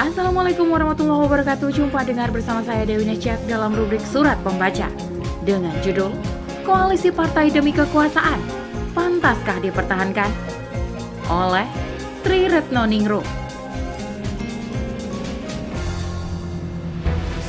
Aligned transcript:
Assalamualaikum 0.00 0.72
warahmatullahi 0.72 1.28
wabarakatuh. 1.28 1.76
Jumpa 1.76 2.08
dengar 2.08 2.32
bersama 2.32 2.64
saya 2.64 2.88
Dewi 2.88 3.04
Necek 3.04 3.36
dalam 3.44 3.76
rubrik 3.76 4.00
Surat 4.00 4.40
Pembaca. 4.40 4.88
Dengan 5.44 5.76
judul 5.84 6.08
Koalisi 6.64 7.12
Partai 7.12 7.52
Demi 7.52 7.68
Kekuasaan. 7.68 8.40
Pantaskah 8.96 9.60
dipertahankan? 9.60 10.32
Oleh 11.28 11.68
Sri 12.24 12.48
Retno 12.48 12.88
Ningrum. 12.88 13.20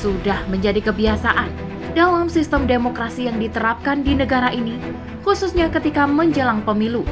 Sudah 0.03 0.43
menjadi 0.51 0.83
kebiasaan 0.83 1.55
dalam 1.95 2.27
sistem 2.27 2.67
demokrasi 2.67 3.31
yang 3.31 3.39
diterapkan 3.39 4.03
di 4.03 4.11
negara 4.11 4.51
ini 4.51 4.75
Khususnya 5.23 5.71
ketika 5.71 6.03
menjelang 6.03 6.67
pemilu. 6.67 7.07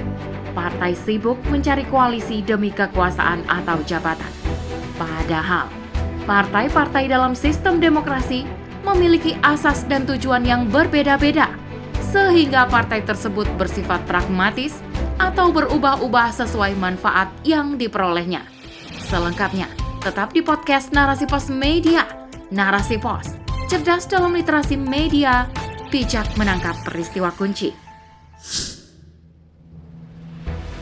Partai 0.52 1.00
sibuk 1.00 1.40
mencari 1.48 1.88
koalisi 1.88 2.44
demi 2.44 2.76
kekuasaan 2.76 3.48
atau 3.48 3.80
jabatan 3.88 4.39
Padahal, 5.00 5.72
partai-partai 6.28 7.08
dalam 7.08 7.32
sistem 7.32 7.80
demokrasi 7.80 8.44
memiliki 8.84 9.40
asas 9.48 9.88
dan 9.88 10.04
tujuan 10.04 10.44
yang 10.44 10.68
berbeda-beda, 10.68 11.48
sehingga 12.12 12.68
partai 12.68 13.08
tersebut 13.08 13.48
bersifat 13.56 14.04
pragmatis 14.04 14.84
atau 15.16 15.56
berubah-ubah 15.56 16.36
sesuai 16.36 16.76
manfaat 16.76 17.32
yang 17.48 17.80
diperolehnya. 17.80 18.44
Selengkapnya, 19.08 19.72
tetap 20.04 20.36
di 20.36 20.44
podcast 20.44 20.92
Narasi 20.92 21.24
Pos 21.32 21.48
Media. 21.48 22.04
Narasi 22.52 23.00
Pos, 23.00 23.40
cerdas 23.72 24.04
dalam 24.10 24.36
literasi 24.36 24.74
media, 24.74 25.46
bijak 25.94 26.26
menangkap 26.36 26.76
peristiwa 26.84 27.30
kunci. 27.32 27.72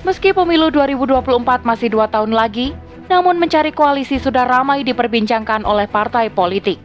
Meski 0.07 0.31
pemilu 0.31 0.71
2024 0.71 1.67
masih 1.67 1.91
dua 1.91 2.07
tahun 2.07 2.31
lagi, 2.31 2.71
namun 3.07 3.39
mencari 3.39 3.71
koalisi 3.71 4.19
sudah 4.19 4.43
ramai 4.47 4.83
diperbincangkan 4.83 5.63
oleh 5.63 5.87
partai 5.87 6.27
politik. 6.31 6.79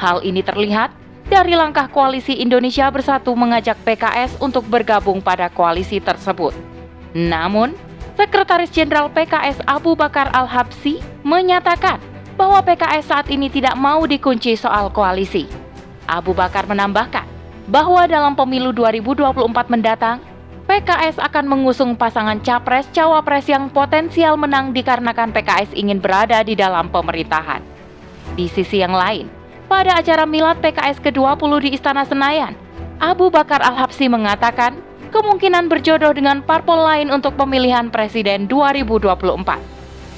Hal 0.00 0.24
ini 0.24 0.40
terlihat 0.40 0.92
dari 1.28 1.52
langkah 1.52 1.86
koalisi 1.92 2.40
Indonesia 2.40 2.88
Bersatu 2.88 3.36
mengajak 3.36 3.76
PKS 3.84 4.40
untuk 4.40 4.64
bergabung 4.66 5.20
pada 5.20 5.52
koalisi 5.52 6.00
tersebut. 6.00 6.56
Namun, 7.12 7.76
Sekretaris 8.18 8.74
Jenderal 8.74 9.06
PKS 9.14 9.62
Abu 9.70 9.94
Bakar 9.94 10.34
Al-Habsi 10.34 10.98
menyatakan 11.22 12.02
bahwa 12.34 12.58
PKS 12.66 13.14
saat 13.14 13.26
ini 13.30 13.46
tidak 13.46 13.78
mau 13.78 14.02
dikunci 14.08 14.58
soal 14.58 14.90
koalisi. 14.90 15.46
Abu 16.08 16.34
Bakar 16.34 16.66
menambahkan 16.66 17.26
bahwa 17.68 18.08
dalam 18.08 18.32
pemilu 18.32 18.72
2024 18.72 19.68
mendatang, 19.70 20.18
PKS 20.68 21.16
akan 21.16 21.48
mengusung 21.48 21.96
pasangan 21.96 22.44
capres-cawapres 22.44 23.48
yang 23.48 23.72
potensial 23.72 24.36
menang 24.36 24.76
dikarenakan 24.76 25.32
PKS 25.32 25.72
ingin 25.72 25.96
berada 25.96 26.44
di 26.44 26.52
dalam 26.52 26.92
pemerintahan. 26.92 27.64
Di 28.36 28.52
sisi 28.52 28.84
yang 28.84 28.92
lain, 28.92 29.32
pada 29.64 29.96
acara 29.96 30.28
milad 30.28 30.60
PKS 30.60 31.00
ke-20 31.00 31.52
di 31.64 31.68
Istana 31.72 32.04
Senayan, 32.04 32.52
Abu 33.00 33.32
Bakar 33.32 33.64
Al-Habsi 33.64 34.12
mengatakan 34.12 34.76
kemungkinan 35.08 35.72
berjodoh 35.72 36.12
dengan 36.12 36.44
parpol 36.44 36.84
lain 36.84 37.08
untuk 37.08 37.32
pemilihan 37.40 37.88
presiden 37.88 38.44
2024. 38.44 39.56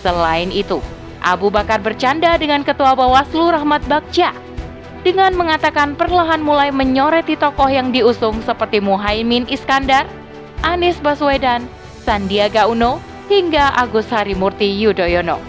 Selain 0.03 0.51
itu, 0.51 0.83
Abu 1.23 1.55
Bakar 1.55 1.79
bercanda 1.79 2.35
dengan 2.35 2.67
Ketua 2.67 2.99
Bawaslu 2.99 3.55
Rahmat 3.55 3.87
Bagja 3.87 4.35
dengan 5.07 5.31
mengatakan 5.39 5.95
perlahan 5.95 6.43
mulai 6.43 6.75
menyoreti 6.75 7.39
tokoh 7.39 7.71
yang 7.71 7.95
diusung 7.95 8.43
seperti 8.43 8.83
Muhaimin 8.83 9.47
Iskandar, 9.47 10.11
Anies 10.61 11.01
Baswedan, 11.01 11.65
Sandiaga 12.05 12.69
Uno, 12.69 13.01
hingga 13.33 13.73
Agus 13.81 14.13
Harimurti 14.13 14.69
Yudhoyono. 14.77 15.41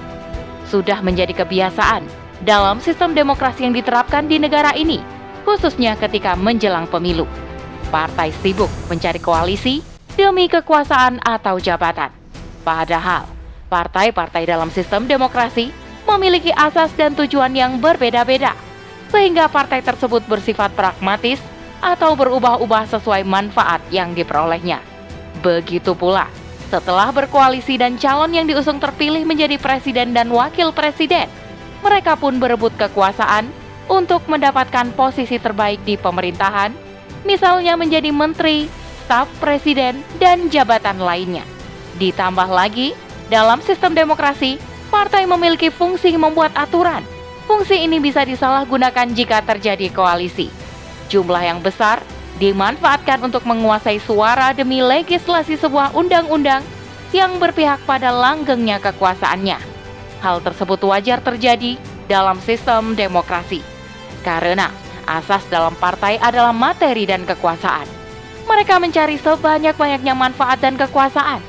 Sudah 0.72 1.04
menjadi 1.04 1.36
kebiasaan 1.36 2.08
dalam 2.48 2.80
sistem 2.80 3.12
demokrasi 3.12 3.68
yang 3.68 3.76
diterapkan 3.76 4.32
di 4.32 4.40
negara 4.40 4.72
ini, 4.72 5.04
khususnya 5.44 6.00
ketika 6.00 6.40
menjelang 6.40 6.88
pemilu. 6.88 7.28
Partai 7.92 8.32
sibuk 8.40 8.72
mencari 8.88 9.20
koalisi 9.20 9.84
demi 10.16 10.48
kekuasaan 10.48 11.20
atau 11.20 11.60
jabatan. 11.60 12.16
Padahal, 12.64 13.28
partai-partai 13.68 14.48
dalam 14.48 14.72
sistem 14.72 15.12
demokrasi 15.12 15.76
memiliki 16.08 16.56
asas 16.56 16.88
dan 16.96 17.20
tujuan 17.20 17.52
yang 17.52 17.84
berbeda-beda, 17.84 18.56
sehingga 19.12 19.52
partai 19.52 19.84
tersebut 19.84 20.24
bersifat 20.24 20.72
pragmatis 20.72 21.44
atau 21.84 22.16
berubah-ubah 22.16 22.88
sesuai 22.88 23.28
manfaat 23.28 23.84
yang 23.92 24.16
diperolehnya. 24.16 24.91
Begitu 25.42 25.98
pula, 25.98 26.30
setelah 26.70 27.10
berkoalisi 27.10 27.76
dan 27.82 27.98
calon 27.98 28.32
yang 28.32 28.46
diusung 28.46 28.78
terpilih 28.78 29.26
menjadi 29.26 29.58
presiden 29.58 30.14
dan 30.14 30.30
wakil 30.30 30.70
presiden, 30.70 31.26
mereka 31.82 32.14
pun 32.14 32.38
berebut 32.38 32.72
kekuasaan 32.78 33.50
untuk 33.90 34.22
mendapatkan 34.30 34.94
posisi 34.94 35.42
terbaik 35.42 35.82
di 35.82 35.98
pemerintahan, 35.98 36.72
misalnya 37.26 37.74
menjadi 37.74 38.14
menteri, 38.14 38.70
staf 39.04 39.28
presiden, 39.42 40.06
dan 40.22 40.48
jabatan 40.48 41.02
lainnya. 41.02 41.44
Ditambah 41.98 42.48
lagi, 42.48 42.94
dalam 43.28 43.60
sistem 43.66 43.98
demokrasi, 43.98 44.62
partai 44.94 45.26
memiliki 45.26 45.74
fungsi 45.74 46.14
membuat 46.16 46.54
aturan. 46.54 47.02
Fungsi 47.50 47.84
ini 47.84 47.98
bisa 48.00 48.24
disalahgunakan 48.24 49.12
jika 49.12 49.44
terjadi 49.44 49.92
koalisi. 49.92 50.48
Jumlah 51.12 51.44
yang 51.44 51.60
besar 51.60 52.00
dimanfaatkan 52.38 53.28
untuk 53.28 53.44
menguasai 53.44 54.00
suara 54.00 54.56
demi 54.56 54.80
legislasi 54.80 55.60
sebuah 55.60 55.92
undang-undang 55.98 56.64
yang 57.12 57.36
berpihak 57.42 57.84
pada 57.84 58.14
langgengnya 58.14 58.80
kekuasaannya. 58.80 59.60
Hal 60.22 60.38
tersebut 60.40 60.80
wajar 60.88 61.20
terjadi 61.20 61.76
dalam 62.08 62.40
sistem 62.40 62.94
demokrasi, 62.96 63.60
karena 64.24 64.72
asas 65.10 65.44
dalam 65.50 65.76
partai 65.76 66.22
adalah 66.22 66.56
materi 66.56 67.04
dan 67.10 67.26
kekuasaan. 67.28 67.90
Mereka 68.48 68.80
mencari 68.80 69.18
sebanyak-banyaknya 69.20 70.14
manfaat 70.14 70.62
dan 70.62 70.78
kekuasaan, 70.78 71.42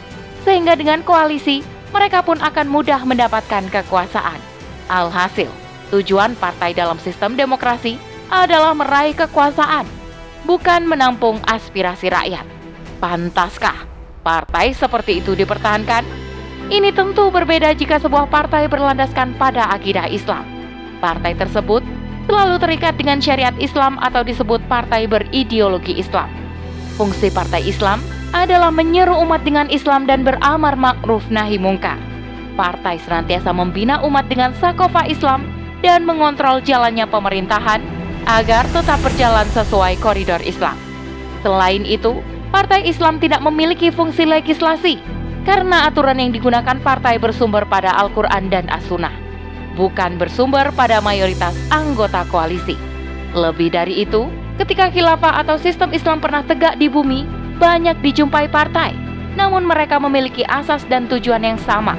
sehingga 0.43 0.75
dengan 0.75 1.05
koalisi 1.05 1.63
mereka 1.93 2.25
pun 2.25 2.41
akan 2.41 2.67
mudah 2.67 3.05
mendapatkan 3.05 3.69
kekuasaan. 3.69 4.41
Alhasil, 4.89 5.53
tujuan 5.93 6.35
partai 6.37 6.73
dalam 6.73 6.97
sistem 6.97 7.37
demokrasi 7.37 8.01
adalah 8.33 8.73
meraih 8.73 9.13
kekuasaan 9.13 10.02
bukan 10.47 10.87
menampung 10.87 11.39
aspirasi 11.47 12.11
rakyat. 12.11 12.47
Pantaskah 12.99 13.87
partai 14.23 14.75
seperti 14.75 15.19
itu 15.23 15.35
dipertahankan? 15.35 16.07
Ini 16.71 16.95
tentu 16.95 17.29
berbeda 17.29 17.75
jika 17.75 17.99
sebuah 17.99 18.31
partai 18.31 18.71
berlandaskan 18.71 19.35
pada 19.37 19.69
akidah 19.75 20.07
Islam. 20.07 20.47
Partai 21.03 21.35
tersebut 21.35 21.83
selalu 22.31 22.57
terikat 22.63 22.95
dengan 22.95 23.19
syariat 23.19 23.55
Islam 23.59 23.99
atau 23.99 24.23
disebut 24.23 24.63
partai 24.71 25.11
berideologi 25.11 25.99
Islam. 25.99 26.31
Fungsi 26.95 27.35
partai 27.35 27.67
Islam 27.67 27.99
adalah 28.33 28.71
menyeru 28.71 29.13
umat 29.27 29.43
dengan 29.43 29.69
Islam 29.69 30.07
dan 30.07 30.23
beramar 30.25 30.79
ma'ruf 30.79 31.27
nahi 31.29 31.59
mungkar. 31.59 31.99
Partai 32.55 33.01
senantiasa 33.03 33.51
membina 33.51 34.01
umat 34.07 34.29
dengan 34.31 34.55
sakofa 34.57 35.05
Islam 35.11 35.45
dan 35.83 36.07
mengontrol 36.07 36.63
jalannya 36.63 37.05
pemerintahan 37.11 38.02
agar 38.27 38.67
tetap 38.71 38.99
berjalan 39.03 39.49
sesuai 39.51 39.99
koridor 39.99 40.41
Islam. 40.43 40.79
Selain 41.43 41.83
itu, 41.83 42.23
Partai 42.53 42.85
Islam 42.85 43.17
tidak 43.17 43.41
memiliki 43.41 43.89
fungsi 43.89 44.29
legislasi 44.29 45.01
karena 45.49 45.89
aturan 45.89 46.21
yang 46.21 46.37
digunakan 46.37 46.77
partai 46.85 47.17
bersumber 47.17 47.65
pada 47.65 47.97
Al-Quran 47.97 48.53
dan 48.53 48.69
As-Sunnah, 48.69 49.11
bukan 49.73 50.21
bersumber 50.21 50.69
pada 50.77 51.01
mayoritas 51.01 51.57
anggota 51.73 52.29
koalisi. 52.29 52.77
Lebih 53.33 53.73
dari 53.73 54.05
itu, 54.05 54.29
ketika 54.61 54.93
khilafah 54.93 55.41
atau 55.41 55.57
sistem 55.57 55.97
Islam 55.97 56.21
pernah 56.21 56.45
tegak 56.45 56.77
di 56.77 56.93
bumi, 56.93 57.25
banyak 57.57 58.05
dijumpai 58.05 58.53
partai, 58.53 58.93
namun 59.33 59.65
mereka 59.65 59.97
memiliki 59.97 60.45
asas 60.45 60.85
dan 60.93 61.09
tujuan 61.09 61.41
yang 61.41 61.57
sama. 61.65 61.97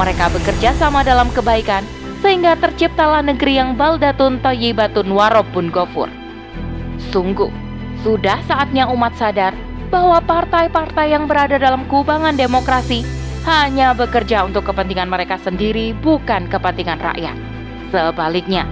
Mereka 0.00 0.32
bekerja 0.32 0.72
sama 0.80 1.04
dalam 1.04 1.28
kebaikan 1.36 1.84
sehingga 2.22 2.54
terciptalah 2.54 3.20
negeri 3.20 3.58
yang 3.58 3.74
baldatun 3.74 4.38
tayyibatun 4.40 5.10
warobun 5.10 5.74
gofur. 5.74 6.06
Sungguh, 7.10 7.50
sudah 8.06 8.38
saatnya 8.46 8.86
umat 8.88 9.18
sadar 9.18 9.52
bahwa 9.90 10.22
partai-partai 10.22 11.12
yang 11.12 11.26
berada 11.26 11.58
dalam 11.58 11.84
kubangan 11.90 12.38
demokrasi 12.38 13.02
hanya 13.42 13.90
bekerja 13.92 14.46
untuk 14.46 14.70
kepentingan 14.70 15.10
mereka 15.10 15.36
sendiri, 15.42 15.92
bukan 15.98 16.46
kepentingan 16.46 17.02
rakyat. 17.02 17.36
Sebaliknya, 17.90 18.64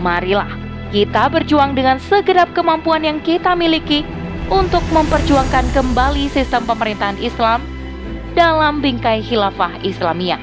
marilah 0.00 0.48
kita 0.90 1.28
berjuang 1.28 1.76
dengan 1.76 2.00
segenap 2.00 2.50
kemampuan 2.56 3.04
yang 3.04 3.20
kita 3.20 3.52
miliki 3.52 4.02
untuk 4.48 4.82
memperjuangkan 4.90 5.68
kembali 5.76 6.32
sistem 6.32 6.64
pemerintahan 6.64 7.20
Islam 7.20 7.60
dalam 8.32 8.80
bingkai 8.80 9.22
khilafah 9.22 9.80
Islamiyah. 9.84 10.40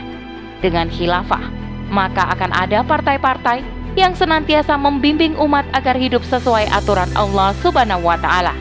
Dengan 0.62 0.88
khilafah, 0.94 1.61
maka 1.92 2.32
akan 2.32 2.56
ada 2.56 2.82
partai-partai 2.82 3.62
yang 4.00 4.16
senantiasa 4.16 4.80
membimbing 4.80 5.36
umat 5.36 5.68
agar 5.76 6.00
hidup 6.00 6.24
sesuai 6.24 6.72
aturan 6.72 7.12
Allah 7.14 7.52
Subhanahu 7.60 8.08
wa 8.08 8.16
taala. 8.16 8.56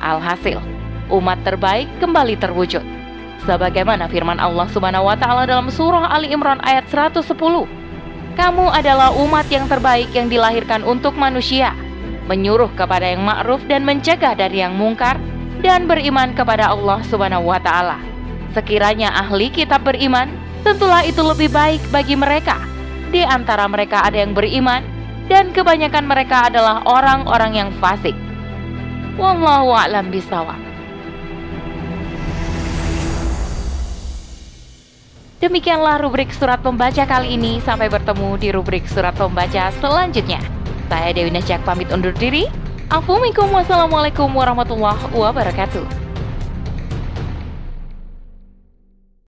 Alhasil, 0.00 0.58
umat 1.12 1.44
terbaik 1.44 1.86
kembali 2.00 2.40
terwujud. 2.40 2.80
Sebagaimana 3.44 4.08
firman 4.08 4.40
Allah 4.40 4.66
Subhanahu 4.72 5.12
wa 5.12 5.16
taala 5.20 5.44
dalam 5.44 5.68
surah 5.68 6.08
Ali 6.08 6.32
Imran 6.32 6.58
ayat 6.64 6.88
110. 6.88 7.28
Kamu 8.32 8.66
adalah 8.72 9.12
umat 9.12 9.44
yang 9.52 9.68
terbaik 9.68 10.08
yang 10.16 10.32
dilahirkan 10.32 10.80
untuk 10.88 11.12
manusia, 11.12 11.76
menyuruh 12.24 12.72
kepada 12.72 13.12
yang 13.12 13.20
ma'ruf 13.28 13.60
dan 13.68 13.84
mencegah 13.84 14.32
dari 14.32 14.64
yang 14.64 14.72
mungkar, 14.72 15.20
dan 15.60 15.84
beriman 15.84 16.32
kepada 16.32 16.72
Allah 16.72 17.04
Subhanahu 17.04 17.44
wa 17.44 17.60
Ta'ala. 17.60 18.00
Sekiranya 18.56 19.12
ahli 19.12 19.52
kitab 19.52 19.84
beriman, 19.84 20.32
tentulah 20.62 21.02
itu 21.02 21.20
lebih 21.20 21.50
baik 21.50 21.82
bagi 21.90 22.14
mereka. 22.14 22.58
Di 23.12 23.26
antara 23.26 23.68
mereka 23.68 24.06
ada 24.06 24.16
yang 24.16 24.32
beriman, 24.32 24.80
dan 25.28 25.52
kebanyakan 25.52 26.08
mereka 26.08 26.48
adalah 26.48 26.80
orang-orang 26.88 27.52
yang 27.58 27.70
fasik. 27.78 28.16
Wallahu 29.20 29.76
a'lam 29.76 30.08
bishawab. 30.08 30.56
Demikianlah 35.42 35.98
rubrik 35.98 36.30
surat 36.30 36.62
pembaca 36.62 37.02
kali 37.02 37.34
ini. 37.34 37.58
Sampai 37.66 37.90
bertemu 37.90 38.38
di 38.38 38.48
rubrik 38.54 38.86
surat 38.86 39.12
pembaca 39.18 39.74
selanjutnya. 39.82 40.38
Saya 40.86 41.10
Dewi 41.10 41.34
Nasjak 41.34 41.66
pamit 41.66 41.90
undur 41.90 42.14
diri. 42.14 42.46
Assalamualaikum 42.92 44.30
warahmatullahi 44.30 45.10
wabarakatuh. 45.10 46.01